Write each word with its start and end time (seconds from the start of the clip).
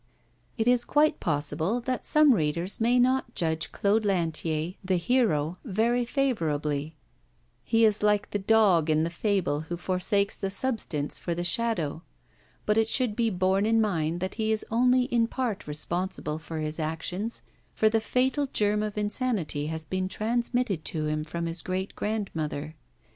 It 0.57 0.67
is 0.67 0.83
quite 0.83 1.19
possible 1.19 1.79
that 1.81 2.07
some 2.07 2.33
readers 2.33 2.81
may 2.81 2.97
not 2.97 3.35
judge 3.35 3.71
Claude 3.71 4.03
Lantier, 4.03 4.73
the 4.83 4.95
'hero,' 4.95 5.57
very 5.63 6.05
favourably; 6.05 6.95
he 7.63 7.85
is 7.85 8.01
like 8.01 8.31
the 8.31 8.39
dog 8.39 8.89
in 8.89 9.03
the 9.03 9.11
fable 9.11 9.59
who 9.69 9.77
forsakes 9.77 10.35
the 10.35 10.49
substance 10.49 11.19
for 11.19 11.35
the 11.35 11.43
shadow; 11.43 12.01
but 12.65 12.79
it 12.79 12.87
should 12.87 13.15
be 13.15 13.29
borne 13.29 13.67
in 13.67 13.79
mind 13.79 14.21
that 14.21 14.33
he 14.41 14.51
is 14.51 14.65
only 14.71 15.03
in 15.03 15.27
part 15.27 15.67
responsible 15.67 16.39
for 16.39 16.57
his 16.57 16.79
actions, 16.79 17.43
for 17.75 17.87
the 17.87 18.01
fatal 18.01 18.47
germ 18.53 18.81
of 18.81 18.97
insanity 18.97 19.67
has 19.67 19.85
been 19.85 20.07
transmitted 20.07 20.83
to 20.83 21.05
him 21.05 21.23
from 21.23 21.45
his 21.45 21.61
great 21.61 21.95
grandmother. 21.95 22.75